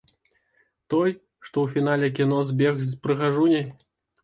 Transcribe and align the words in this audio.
Той, 0.93 1.13
што 1.51 1.55
у 1.67 1.71
фінале 1.75 2.11
кіно 2.21 2.41
збег 2.51 2.83
з 2.89 2.91
прыгажуняй? 3.07 3.67